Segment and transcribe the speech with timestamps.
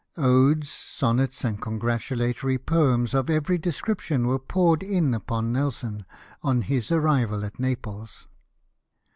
[0.17, 6.07] Odes, sonnets, and congratulatory poeins of every description, were poured in upon Nelson
[6.41, 8.27] on his arrival at Naples.